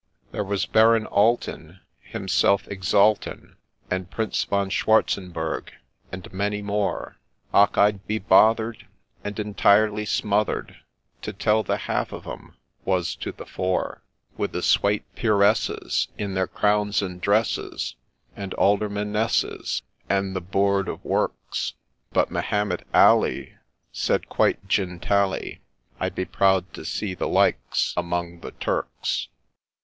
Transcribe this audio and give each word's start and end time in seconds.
There 0.31 0.43
was 0.43 0.65
Baron 0.65 1.05
Alten 1.05 1.79
himself 1.99 2.67
exalting, 2.69 3.55
And 3.91 4.09
Prince 4.09 4.43
Von 4.45 4.71
Schwartzenberg, 4.71 5.73
and 6.11 6.33
many 6.33 6.63
more, 6.63 7.17
Och! 7.53 7.77
I'd 7.77 8.07
be 8.07 8.17
bother'd 8.17 8.87
and 9.23 9.39
entirely 9.39 10.05
smother'd 10.05 10.77
To 11.21 11.31
tell 11.33 11.61
the 11.61 11.77
half 11.77 12.11
of 12.11 12.25
'em 12.25 12.55
was 12.83 13.13
to 13.17 13.31
the 13.31 13.45
fore; 13.45 14.01
With 14.37 14.53
the 14.53 14.63
swate 14.63 15.03
Peeresses, 15.15 16.07
in 16.17 16.33
their 16.33 16.47
crowns 16.47 17.03
and 17.03 17.21
dresses, 17.21 17.95
And 18.35 18.55
Aldermanesses, 18.55 19.83
and 20.09 20.35
the 20.35 20.41
Boord 20.41 20.89
of 20.89 21.05
Works; 21.05 21.73
But 22.11 22.31
Mehemet 22.31 22.87
Ali 22.91 23.53
said, 23.91 24.29
quite 24.29 24.67
gintaly,' 24.67 25.59
I'd 25.99 26.15
be 26.15 26.25
proud 26.25 26.73
to 26.73 26.85
see 26.85 27.13
the 27.13 27.27
likes 27.29 27.93
among 27.95 28.39
the 28.39 28.53
Turks 28.53 29.27